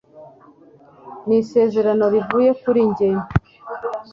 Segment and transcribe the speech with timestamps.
[1.25, 3.09] ni isezerano rivuye kuri njye